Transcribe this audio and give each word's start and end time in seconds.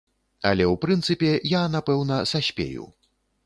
Але 0.51 0.65
ў 0.71 0.75
прынцыпе, 0.85 1.31
я, 1.51 1.61
напэўна, 1.77 2.21
саспею. 2.33 2.93